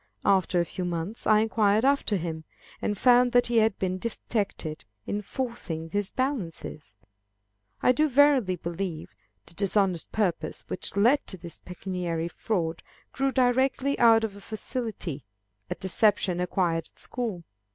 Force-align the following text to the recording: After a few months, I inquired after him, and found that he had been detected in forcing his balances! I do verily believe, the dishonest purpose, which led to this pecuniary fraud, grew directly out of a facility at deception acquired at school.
After 0.25 0.59
a 0.59 0.65
few 0.65 0.83
months, 0.83 1.27
I 1.27 1.41
inquired 1.41 1.85
after 1.85 2.15
him, 2.15 2.43
and 2.81 2.97
found 2.97 3.33
that 3.33 3.45
he 3.45 3.57
had 3.59 3.77
been 3.77 3.99
detected 3.99 4.83
in 5.05 5.21
forcing 5.21 5.91
his 5.91 6.09
balances! 6.09 6.95
I 7.83 7.91
do 7.91 8.09
verily 8.09 8.55
believe, 8.55 9.13
the 9.45 9.53
dishonest 9.53 10.11
purpose, 10.11 10.61
which 10.67 10.95
led 10.97 11.27
to 11.27 11.37
this 11.37 11.59
pecuniary 11.59 12.29
fraud, 12.29 12.81
grew 13.13 13.31
directly 13.31 13.99
out 13.99 14.23
of 14.23 14.35
a 14.35 14.41
facility 14.41 15.23
at 15.69 15.79
deception 15.79 16.39
acquired 16.39 16.87
at 16.91 16.97
school. 16.97 17.43